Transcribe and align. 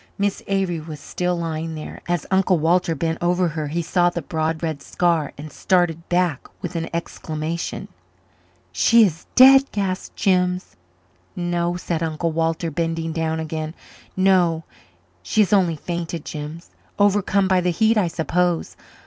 Miss 0.17 0.41
Avery 0.47 0.79
was 0.79 0.99
still 0.99 1.37
lying 1.37 1.75
there. 1.75 2.01
As 2.07 2.25
Uncle 2.31 2.57
Walter 2.57 2.95
bent 2.95 3.19
over 3.21 3.49
her 3.49 3.67
he 3.67 3.83
saw 3.83 4.09
the 4.09 4.23
broad 4.23 4.63
red 4.63 4.81
scar 4.81 5.31
and 5.37 5.51
started 5.51 6.09
back 6.09 6.47
with 6.59 6.75
an 6.75 6.89
exclamation. 6.91 7.87
"She 8.71 9.03
is 9.05 9.27
dead?" 9.35 9.65
gasped 9.71 10.15
Jims. 10.15 10.75
"No," 11.35 11.77
said 11.77 12.01
Uncle 12.01 12.31
Walter, 12.31 12.71
bending 12.71 13.11
down 13.11 13.39
again 13.39 13.75
"no, 14.17 14.63
she 15.21 15.41
has 15.41 15.53
only 15.53 15.75
fainted, 15.75 16.25
Jims 16.25 16.71
overcome 16.97 17.47
by 17.47 17.61
the 17.61 17.69
heat, 17.69 17.95
I 17.95 18.07
suppose. 18.07 18.75